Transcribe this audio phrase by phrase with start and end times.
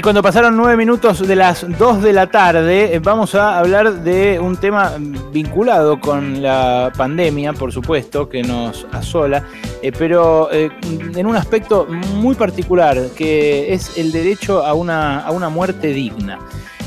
[0.00, 4.02] Y cuando pasaron nueve minutos de las dos de la tarde, eh, vamos a hablar
[4.02, 4.94] de un tema
[5.30, 9.44] vinculado con la pandemia, por supuesto, que nos asola,
[9.82, 10.70] eh, pero eh,
[11.14, 16.38] en un aspecto muy particular, que es el derecho a una, a una muerte digna.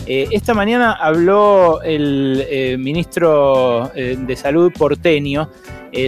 [0.08, 5.52] esta mañana habló el ministro de Salud porteño,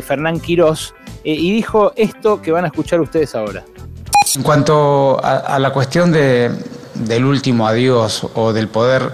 [0.02, 3.64] Fernán Quirós, y dijo esto que van a escuchar ustedes ahora.
[4.36, 6.50] En cuanto a la cuestión de,
[6.96, 9.14] del último adiós o del poder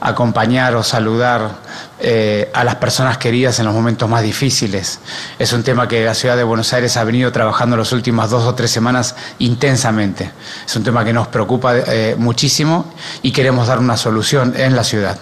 [0.00, 1.56] acompañar o saludar
[1.98, 5.00] eh, a las personas queridas en los momentos más difíciles.
[5.38, 8.44] Es un tema que la ciudad de Buenos Aires ha venido trabajando las últimas dos
[8.44, 10.30] o tres semanas intensamente.
[10.64, 12.92] Es un tema que nos preocupa eh, muchísimo
[13.22, 15.18] y queremos dar una solución en la ciudad.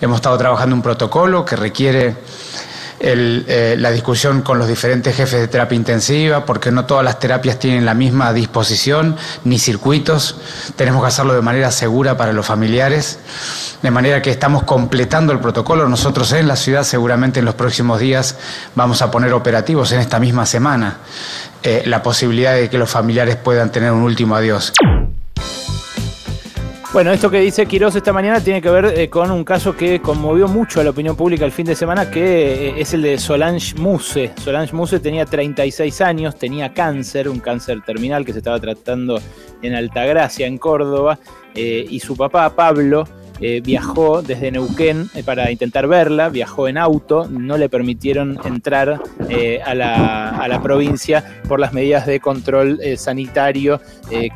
[0.00, 2.16] Hemos estado trabajando un protocolo que requiere
[3.04, 7.58] eh, la discusión con los diferentes jefes de terapia intensiva, porque no todas las terapias
[7.58, 10.36] tienen la misma disposición ni circuitos.
[10.76, 13.18] Tenemos que hacerlo de manera segura para los familiares,
[13.82, 15.88] de manera que estamos completando el protocolo.
[15.88, 18.36] Nosotros en la ciudad seguramente en los próximos días
[18.76, 20.98] vamos a poner operativos en esta misma semana
[21.64, 24.72] eh, la posibilidad de que los familiares puedan tener un último adiós.
[26.92, 30.02] Bueno, esto que dice Quiroz esta mañana tiene que ver eh, con un caso que
[30.02, 33.16] conmovió mucho a la opinión pública el fin de semana, que eh, es el de
[33.16, 34.30] Solange Muse.
[34.36, 39.18] Solange Muse tenía 36 años, tenía cáncer, un cáncer terminal que se estaba tratando
[39.62, 41.18] en Altagracia, en Córdoba,
[41.54, 43.08] eh, y su papá, Pablo,
[43.40, 49.00] eh, viajó desde Neuquén eh, para intentar verla, viajó en auto, no le permitieron entrar
[49.28, 53.80] eh, a, la, provincia por las medidas de control sanitario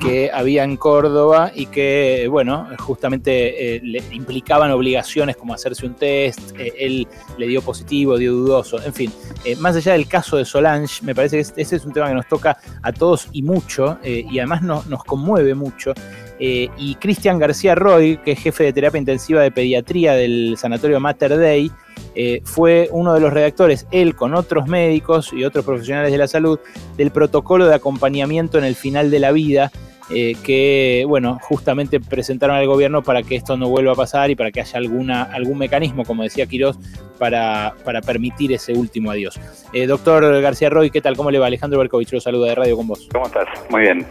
[0.00, 6.40] que había en Córdoba y que, bueno, justamente le implicaban obligaciones como hacerse un test,
[6.58, 7.06] él
[7.38, 9.12] le dio positivo, dio dudoso, en fin,
[9.58, 12.26] más allá del caso de Solange, me parece que ese es un tema que nos
[12.26, 15.92] toca a todos y mucho, y además nos conmueve mucho.
[16.38, 21.00] Eh, y Cristian García Roy, que es jefe de terapia intensiva de pediatría del sanatorio
[21.00, 21.70] Mater Dei,
[22.14, 26.28] eh, fue uno de los redactores, él con otros médicos y otros profesionales de la
[26.28, 26.58] salud,
[26.96, 29.70] del protocolo de acompañamiento en el final de la vida,
[30.10, 34.36] eh, que, bueno, justamente presentaron al gobierno para que esto no vuelva a pasar y
[34.36, 36.78] para que haya alguna, algún mecanismo, como decía Quirós,
[37.18, 39.40] para, para permitir ese último adiós.
[39.88, 41.16] doctor García Roy, ¿qué tal?
[41.16, 41.46] ¿Cómo le va?
[41.46, 43.08] Alejandro Berkovich lo saluda de radio con vos.
[43.12, 43.48] ¿Cómo estás?
[43.70, 44.06] Muy bien.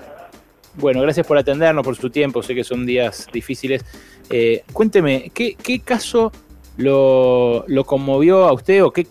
[0.78, 2.44] Bueno, gracias por atendernos, por su tiempo.
[2.44, 3.86] Sé que son días difíciles.
[4.30, 6.32] Eh, cuénteme, ¿qué, caso
[6.78, 9.06] lo, conmovió a usted o qué,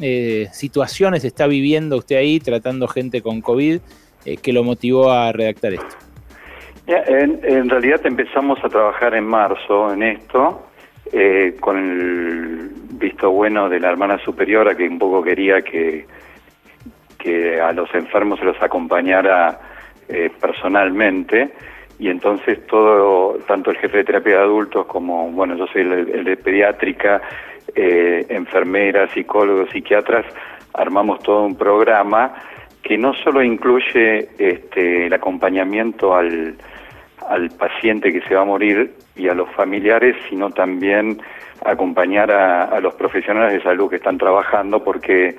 [0.00, 3.80] eh, situaciones está viviendo usted ahí tratando gente con COVID
[4.24, 5.96] eh, que lo motivó a redactar esto?
[6.86, 10.66] en, realidad empezamos a trabajar en marzo en esto,
[11.60, 16.06] con el visto bueno de la hermana superiora que un poco quería que,
[17.18, 19.71] que a los enfermos se los acompañara
[20.08, 21.50] eh, personalmente
[21.98, 26.24] y entonces todo, tanto el jefe de terapia de adultos como, bueno, yo soy el,
[26.24, 27.22] de pediátrica,
[27.74, 30.26] eh, enfermeras, psicólogos, psiquiatras,
[30.74, 32.34] armamos todo un programa
[32.82, 36.56] que no solo incluye este, el acompañamiento al,
[37.28, 41.20] al paciente que se va a morir y a los familiares, sino también
[41.64, 45.36] acompañar a, a los profesionales de salud que están trabajando porque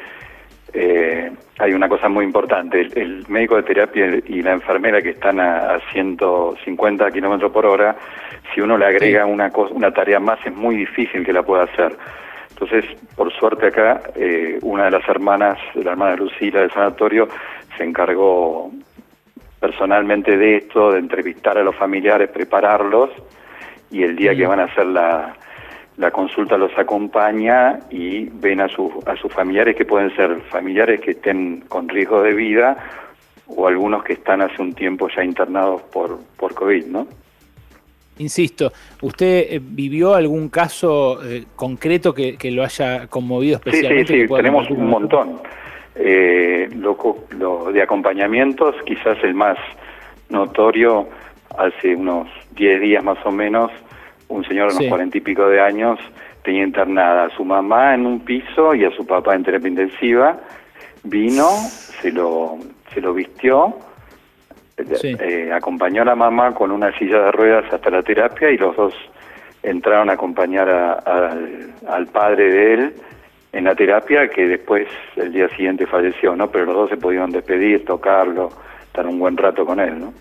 [0.73, 2.81] eh, hay una cosa muy importante.
[2.95, 7.95] El, médico de terapia y la enfermera que están a, 150 kilómetros por hora,
[8.53, 11.95] si uno le agrega una, una tarea más, es muy difícil que la pueda hacer.
[12.49, 12.85] Entonces,
[13.15, 17.27] por suerte acá, eh, una de las hermanas, la hermana Lucila del sanatorio,
[17.77, 18.71] se encargó
[19.59, 23.09] personalmente de esto, de entrevistar a los familiares, prepararlos,
[23.91, 25.35] y el día que van a hacer la,
[25.97, 31.01] la consulta los acompaña y ven a, su, a sus familiares que pueden ser familiares
[31.01, 32.77] que estén con riesgo de vida
[33.47, 37.07] o algunos que están hace un tiempo ya internados por, por COVID, ¿no?
[38.17, 38.71] Insisto,
[39.01, 44.13] ¿usted eh, vivió algún caso eh, concreto que, lo haya conmovido especialmente?
[44.13, 45.41] Sí, sí, sí, tenemos un montón.
[45.95, 46.97] Eh, lo,
[47.31, 49.57] lo de acompañamientos, quizás el más
[50.29, 51.07] notorio,
[51.57, 53.71] hace unos 10 días más o menos,
[54.33, 55.99] un señor de unos cuarenta y pico de años
[56.43, 60.37] tenía internada a su mamá en un piso y a su papá en terapia intensiva.
[61.03, 61.49] Vino,
[62.01, 62.57] se lo,
[62.93, 63.75] se lo vistió,
[64.77, 68.75] eh, acompañó a la mamá con una silla de ruedas hasta la terapia y los
[68.75, 68.93] dos
[69.61, 70.69] entraron a acompañar
[71.87, 72.93] al padre de él
[73.53, 76.49] en la terapia que después el día siguiente falleció, ¿no?
[76.49, 78.49] Pero los dos se pudieron despedir, tocarlo,
[78.83, 80.13] estar un buen rato con él, ¿no?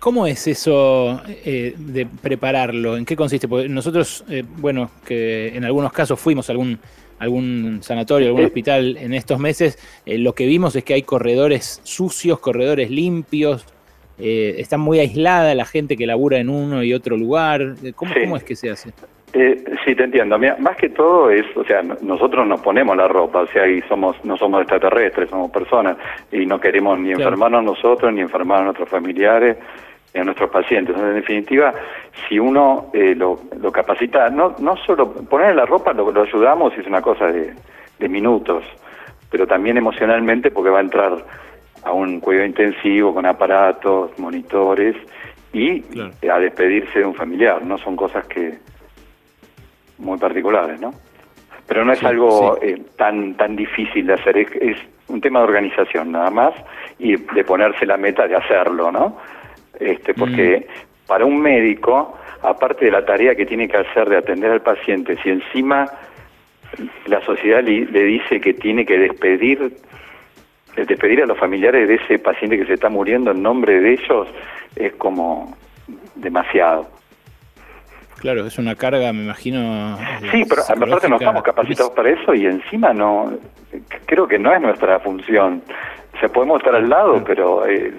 [0.00, 2.96] ¿Cómo es eso eh, de prepararlo?
[2.96, 3.46] ¿En qué consiste?
[3.46, 6.78] Porque nosotros, eh, bueno, que en algunos casos fuimos a algún,
[7.18, 11.82] algún sanatorio, algún hospital en estos meses, eh, lo que vimos es que hay corredores
[11.84, 13.66] sucios, corredores limpios.
[14.18, 17.74] eh, está muy aislada la gente que labura en uno y otro lugar.
[17.94, 18.92] ¿Cómo, ¿cómo es que se hace?
[19.32, 20.38] Eh, sí, te entiendo.
[20.38, 24.16] más que todo es, o sea, nosotros nos ponemos la ropa, o sea, y somos,
[24.24, 25.96] no somos extraterrestres, somos personas
[26.32, 29.56] y no queremos ni enfermarnos nosotros ni enfermar a nuestros familiares
[30.14, 30.96] a nuestros pacientes.
[30.96, 31.72] En definitiva,
[32.28, 33.38] si uno eh, lo,
[33.72, 37.54] capacita, no, no solo poner la ropa lo, lo ayudamos es una cosa de,
[38.08, 38.64] minutos,
[39.30, 41.22] pero también emocionalmente porque va a entrar
[41.84, 44.96] a un cuidado intensivo con aparatos, monitores
[45.52, 45.84] y
[46.26, 48.58] a despedirse de un familiar, no son cosas que
[49.98, 50.94] muy particulares, ¿no?
[51.66, 54.78] Pero no es algo eh, tan tan difícil de hacer, es,
[55.08, 56.54] un tema de organización nada más
[56.98, 59.16] y de ponerse la meta de hacerlo, ¿no?
[59.80, 61.06] Este, porque mm.
[61.06, 65.16] para un médico, aparte de la tarea que tiene que hacer de atender al paciente,
[65.22, 65.90] si encima
[67.06, 69.72] la sociedad le, le dice que tiene que despedir
[70.76, 74.28] despedir a los familiares de ese paciente que se está muriendo en nombre de ellos
[74.76, 75.56] es como
[76.14, 76.88] demasiado.
[78.18, 79.98] Claro, es una carga, me imagino.
[80.30, 83.32] Sí, pero aparte no estamos capacitados para eso y encima no,
[84.04, 85.62] creo que no es nuestra función.
[86.20, 87.94] O sea, podemos estar al lado, pero eh,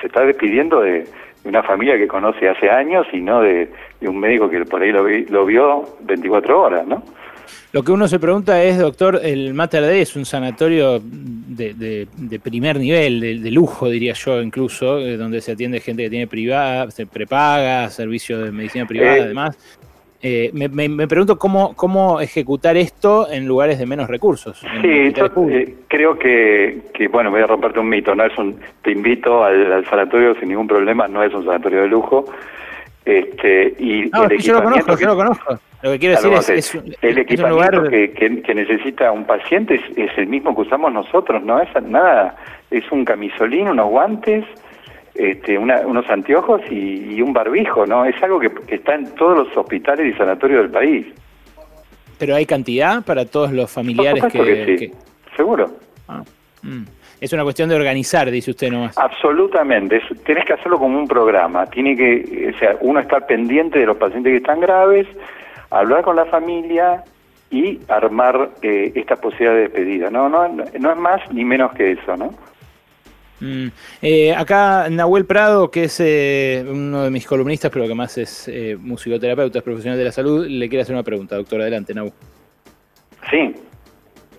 [0.00, 1.06] se está despidiendo de,
[1.44, 3.70] una familia que conoce hace años y no de,
[4.00, 7.00] un médico que por ahí lo, lo vio 24 horas, ¿no?
[7.72, 12.08] Lo que uno se pregunta es, doctor, el Mater Dei es un sanatorio de,
[12.42, 16.90] primer nivel, de, lujo, diría yo, incluso, eh, donde se atiende gente que tiene privada,
[16.90, 19.56] se prepaga, servicios de medicina privada, eh, además.
[20.22, 24.62] Eh, me, pregunto cómo, cómo ejecutar esto en lugares de menos recursos.
[24.82, 25.30] Sí, yo
[25.88, 29.84] creo que, que, bueno, voy a romperte un mito, no es un, te invito al
[29.88, 32.26] sanatorio sin ningún problema, no es un sanatorio de lujo,
[33.04, 35.58] este, y el yo lo conozco, yo lo conozco.
[35.82, 40.26] Lo que quiero decir es, es, el equipamiento que, que, necesita un paciente es, el
[40.26, 42.36] mismo que usamos nosotros, no es nada,
[42.70, 44.44] es un camisolín, unos guantes,
[45.14, 48.04] este, unos anteojos y, un barbijo, ¿no?
[48.04, 51.06] Es algo que, está en todos los hospitales y sanatorios del país.
[52.18, 54.92] ¿Pero hay cantidad para todos los familiares que, sí.
[55.36, 55.70] Seguro.
[56.06, 56.22] Ah,
[56.62, 56.84] mm.
[57.20, 58.96] Es una cuestión de organizar, dice usted nomás.
[58.96, 61.66] Absolutamente, tienes que hacerlo como un programa.
[61.66, 65.06] Tiene que, o sea, uno estar pendiente de los pacientes que están graves,
[65.70, 67.04] hablar con la familia
[67.50, 70.10] y armar eh, esta posibilidad de despedida.
[70.10, 72.30] No, no, no es más ni menos que eso, ¿no?
[73.40, 73.68] Mm.
[74.02, 78.50] Eh, acá Nahuel Prado, que es eh, uno de mis columnistas, pero que más es
[78.78, 81.60] musicoterapeuta, es profesional de la salud, le quiere hacer una pregunta, doctor.
[81.60, 82.12] Adelante, Nahuel.
[83.30, 83.54] Sí,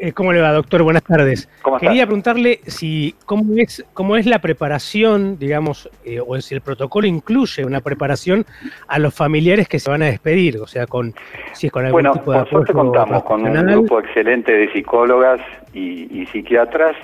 [0.03, 0.81] eh, ¿Cómo le va, doctor?
[0.81, 1.47] Buenas tardes.
[1.79, 7.05] Quería preguntarle si cómo es, cómo es la preparación, digamos, eh, o si el protocolo
[7.05, 8.43] incluye una preparación
[8.87, 11.13] a los familiares que se van a despedir, o sea, con
[11.53, 12.73] si es con algún bueno, tipo de apoyo.
[12.73, 15.39] Bueno, contamos con un grupo excelente de psicólogas
[15.71, 16.95] y, psiquiatras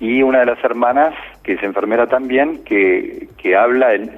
[0.00, 4.10] y una de las hermanas, que es enfermera también, que, que habla, el,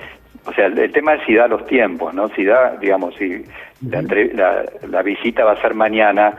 [0.44, 2.28] o sea, el, tema es si da los tiempos, ¿no?
[2.30, 3.44] Si da, digamos, si
[3.82, 6.36] la, la visita va a ser mañana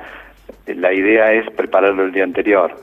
[0.68, 2.76] la idea es prepararlo el día anterior.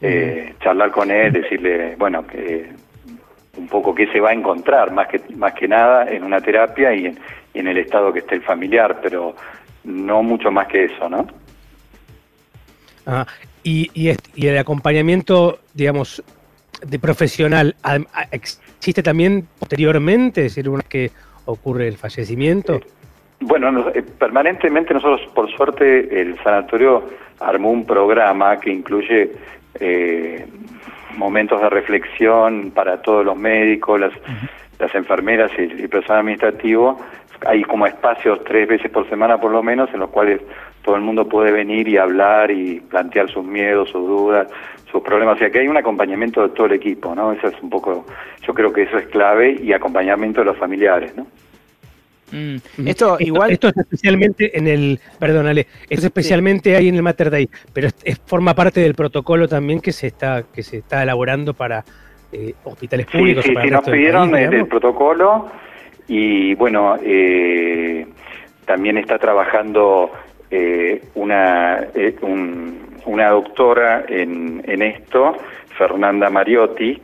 [0.00, 2.70] Eh, charlar con él, decirle, bueno, que
[3.56, 6.92] un poco qué se va a encontrar, más que, más que nada en una terapia
[6.94, 7.06] y
[7.54, 9.36] en, el estado que esté el familiar, pero
[9.84, 11.26] no mucho más que eso, ¿no?
[13.06, 13.26] Ah,
[13.62, 16.22] y, y, el acompañamiento, digamos,
[16.84, 17.76] de profesional,
[18.30, 21.10] ¿existe también posteriormente, es decir, una vez que
[21.44, 22.80] ocurre el fallecimiento?
[23.40, 27.02] Bueno, eh, permanentemente nosotros, por suerte, el sanatorio
[27.40, 29.32] armó un programa que incluye
[29.80, 30.46] eh,
[31.16, 34.12] momentos de reflexión para todos los médicos, las,
[34.78, 37.00] las enfermeras y el personal administrativo.
[37.46, 40.40] Hay como espacios tres veces por semana por lo menos en los cuales
[40.82, 44.48] todo el mundo puede venir y hablar y plantear sus miedos, sus dudas,
[44.90, 45.36] sus problemas.
[45.36, 47.32] O sea que hay un acompañamiento de todo el equipo, ¿no?
[47.32, 48.06] Eso es un poco,
[48.46, 51.26] yo creo que eso es clave y acompañamiento de los familiares, ¿no?
[52.32, 52.88] Mm.
[52.88, 53.50] Esto, igual.
[53.50, 54.98] Esto es especialmente en el.
[55.18, 59.46] Perdónale, esto es especialmente ahí en el Mater Day, pero es, forma parte del protocolo
[59.46, 61.84] también que se está, que se está elaborando para
[62.32, 63.44] eh, hospitales públicos.
[63.44, 65.50] Sí, sí, nos pidieron el, protocolo
[66.08, 68.06] y bueno, eh,
[68.66, 70.10] también está trabajando
[70.50, 71.86] eh, una,
[73.06, 75.36] una doctora en, en esto,
[75.76, 77.00] Fernanda Mariotti,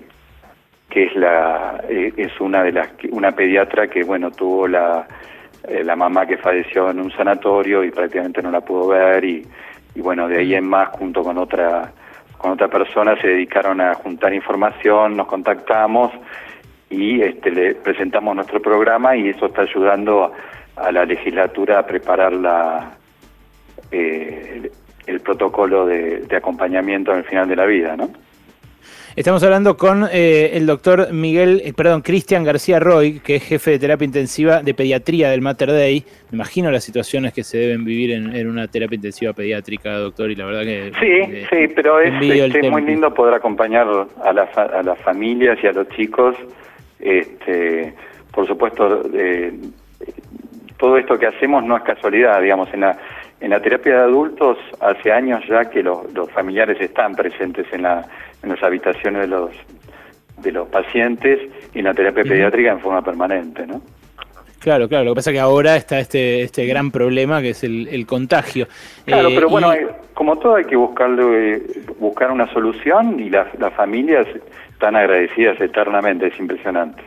[0.89, 5.07] que es la eh, es una de las una pediatra que bueno tuvo la
[5.67, 9.47] eh, la mamá que falleció en un sanatorio y prácticamente no la pudo ver y,
[9.95, 11.93] y bueno de ahí en más junto con otra
[12.39, 16.13] con otra persona se dedicaron a juntar información nos contactamos
[16.91, 20.33] y este le presentamos nuestro programa y eso está ayudando
[20.77, 22.97] a, la legislatura a preparar la
[23.91, 24.71] eh,
[25.07, 28.09] el, protocolo de, de acompañamiento en el final de la vida no
[29.19, 33.73] Estamos hablando con eh, el doctor Miguel, eh, perdón, Cristian García Roy, que es jefe
[33.73, 36.05] de terapia intensiva de pediatría del Mater Dei.
[36.31, 40.37] Me imagino las situaciones que se deben vivir en, una terapia intensiva pediátrica, doctor, y
[40.37, 40.93] la verdad que...
[41.01, 45.67] Sí, eh, sí, pero es, este, muy lindo poder acompañar a, a, las familias y
[45.67, 46.37] a los chicos.
[47.01, 47.95] Este,
[48.33, 49.03] por supuesto,
[50.77, 52.99] todo esto que hacemos no es casualidad, digamos, en la,
[53.41, 57.83] en la terapia de adultos hace años ya que los, los familiares están presentes en
[57.83, 58.07] la
[58.43, 59.51] en las habitaciones de los
[60.39, 61.41] de los pacientes
[61.75, 63.83] y en la terapia pediátrica en forma permanente, ¿no?
[64.61, 65.05] Claro, claro.
[65.05, 68.67] Lo que pasa es que ahora está este este gran problema que es el, contagio.
[69.05, 69.89] Claro, pero eh, bueno, eh,
[70.19, 71.63] como todo hay que buscarle,
[72.01, 74.27] buscar una solución y las, las familias
[74.69, 76.27] están agradecidas eternamente.
[76.27, 77.01] Es impresionante.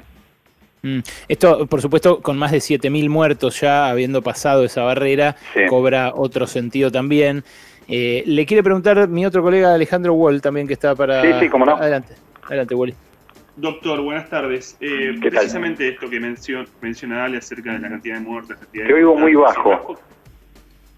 [0.82, 1.00] Mm.
[1.27, 5.36] Esto, por supuesto, con más de 7.000 muertos ya habiendo pasado esa barrera,
[5.68, 7.44] cobra otro sentido también.
[7.89, 11.22] Eh, le quiere preguntar mi otro colega Alejandro Wall también que está para...
[11.22, 11.75] Sí, sí, cómo no.
[11.75, 12.13] Adelante,
[12.44, 12.96] adelante Wally.
[13.58, 14.77] Doctor, buenas tardes.
[14.80, 18.58] Eh, precisamente esto que mencion, menciona Ale acerca de la cantidad de muertes.
[18.72, 20.00] Te oigo muy bajo.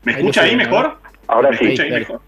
[0.04, 1.02] ¿Me escucha ahí mejor?
[1.28, 1.76] Ahora sí.
[1.80, 2.22] ahí mejor?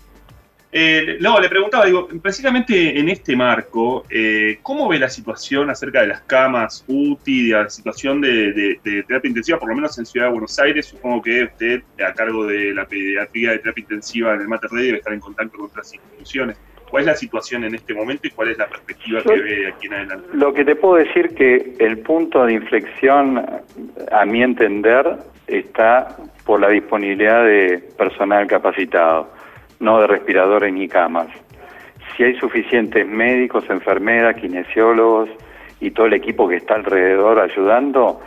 [0.78, 6.02] Eh, no, le preguntaba, digo, precisamente en este marco, eh, ¿cómo ve la situación acerca
[6.02, 10.26] de las camas UTI, de la situación de, terapia intensiva, por lo menos en Ciudad
[10.26, 10.88] de Buenos Aires?
[10.88, 14.88] Supongo que usted, a cargo de la pediatría de terapia intensiva en el Mater Dei,
[14.88, 16.58] debe estar en contacto con otras instituciones.
[16.90, 19.88] ¿Cuál es la situación en este momento y cuál es la perspectiva que ve aquí
[19.88, 20.28] en adelante?
[20.34, 23.46] Lo que te puedo decir que el punto de inflexión,
[24.12, 29.30] a mi entender, está por la disponibilidad de personal capacitado
[29.80, 31.28] no de respiradores ni camas.
[32.16, 35.30] Si hay suficientes médicos, enfermeras, kinesiólogos
[35.80, 38.22] y todo el equipo que está alrededor ayudando,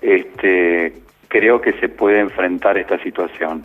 [0.00, 0.92] este,
[1.28, 3.64] creo que se puede enfrentar esta situación.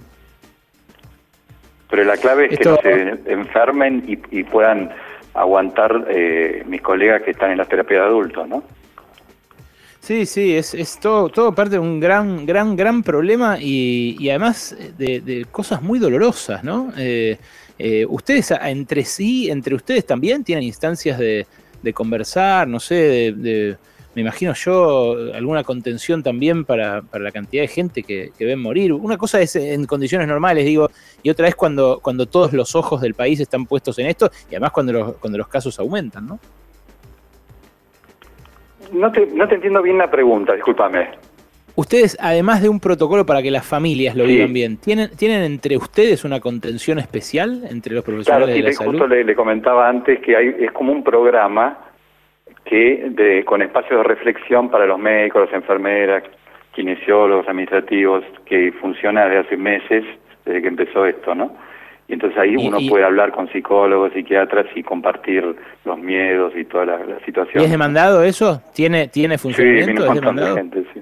[1.89, 4.91] Pero la clave es que no se enfermen y, puedan
[5.33, 8.63] aguantar eh, mis colegas que están en la terapia de adultos, ¿no?
[10.09, 14.75] Sí, sí, es, es todo, todo parte de un gran, gran, gran problema y, además
[14.97, 16.91] de, cosas muy dolorosas, ¿no?
[16.97, 17.37] Eh,
[17.77, 21.45] eh, ustedes entre sí, entre ustedes también tienen instancias de,
[21.93, 23.77] conversar, no sé, de,
[24.15, 28.91] me imagino yo, alguna contención también para, la cantidad de gente que, que, ven morir.
[28.93, 30.89] Una cosa es en condiciones normales, digo,
[31.21, 34.55] y otra es cuando, cuando todos los ojos del país están puestos en esto y
[34.55, 36.39] además cuando los, cuando los casos aumentan, ¿no?
[38.93, 41.09] No te, no te entiendo bien la pregunta, discúlpame.
[41.75, 45.77] Ustedes, además de un protocolo para que las familias lo vivan bien, ¿tienen, ¿tienen entre
[45.77, 48.91] ustedes una contención especial entre los profesionales de la salud?
[48.91, 51.77] Justo le, le, comentaba antes que hay, es como un programa
[52.65, 56.23] que de, con espacios de reflexión para los médicos, las enfermeras,
[56.73, 60.03] kinesiólogos, administrativos, que funciona desde hace meses,
[60.45, 61.55] desde que empezó esto, ¿no?
[62.09, 66.85] Y entonces ahí uno puede hablar con psicólogos, psiquiatras y compartir los miedos y toda
[66.85, 67.61] la, situación.
[67.61, 68.61] ¿Y es demandado eso?
[68.73, 70.01] ¿Tiene, tiene funcionamiento?
[70.01, 70.55] Sí, ¿Es demandado?
[70.55, 71.01] Gente, sí.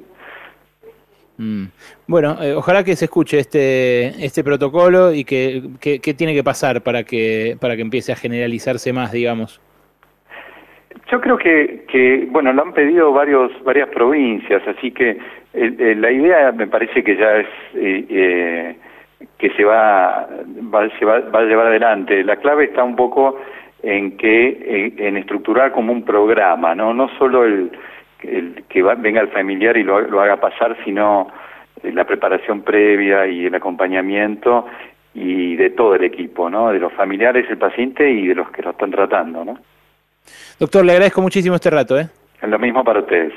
[1.37, 1.65] Mm.
[2.07, 6.81] Bueno, eh, ojalá que se escuche este, este protocolo y que, que, tiene que pasar
[6.81, 9.61] para que, para que empiece a generalizarse más, digamos.
[11.09, 15.17] Yo creo que, que, bueno, lo han pedido varios, varias provincias, así que eh,
[15.79, 18.75] eh, la idea me parece que ya es eh,
[19.37, 20.27] que se va,
[20.73, 22.23] va, se va, va, a llevar adelante.
[22.23, 23.39] La clave está un poco
[23.83, 27.71] en que en, estructurar como un programa, no no solo el,
[28.23, 31.27] el que venga el familiar y lo, lo haga pasar, sino
[31.83, 34.65] eh, la preparación previa y el acompañamiento
[35.13, 36.71] y de todo el equipo, ¿no?
[36.71, 39.57] De los familiares, el paciente y de los que lo están tratando, ¿no?
[40.59, 42.07] Doctor, le agradezco muchísimo este rato, ¿eh?
[42.41, 43.33] Lo mismo para ustedes.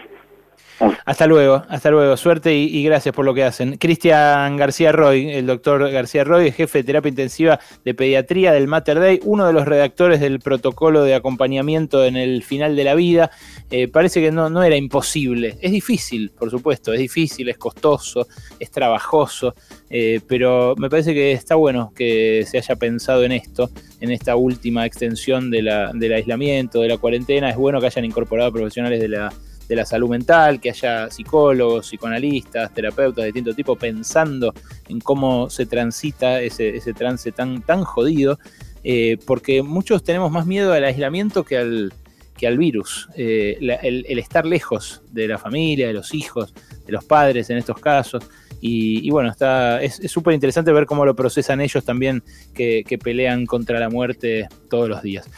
[1.05, 2.17] Hasta luego, hasta luego.
[2.17, 3.77] Suerte y, gracias por lo que hacen.
[3.77, 8.99] Cristian García Roy, el doctor García Roy, jefe de terapia intensiva de pediatría del Mater
[8.99, 13.31] Day, uno de los redactores del protocolo de acompañamiento en el final de la vida.
[13.71, 15.59] Eh, parece que no, no era imposible.
[15.61, 18.27] Es difícil, por supuesto, es difícil, es costoso,
[18.59, 19.55] es trabajoso,
[19.91, 23.71] eh, pero me parece que está bueno que se haya pensado en esto,
[24.01, 27.51] en esta última extensión del aislamiento, de la cuarentena.
[27.51, 29.33] Es bueno que hayan incorporado profesionales de la
[29.71, 34.53] de la salud mental, que haya psicólogos, psicoanalistas, terapeutas de distinto tipo pensando
[34.89, 38.41] en cómo se transita ese, ese trance tan, tan jodido,
[38.83, 41.93] eh, porque muchos tenemos más miedo al aislamiento que al,
[42.37, 43.09] que al virus.
[43.15, 46.53] Eh, el, estar lejos de la familia, de los hijos,
[46.85, 48.25] de los padres en estos casos.
[48.61, 52.23] Y, bueno, está, es súper interesante ver cómo lo procesan ellos también
[52.53, 55.31] que, que pelean contra la muerte todos los días.